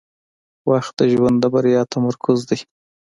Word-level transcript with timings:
•وخت 0.71 0.93
د 0.99 1.01
ژوند 1.13 1.35
د 1.39 1.45
بریا 1.53 1.81
تمرکز 1.93 2.39
دی. 2.49 2.59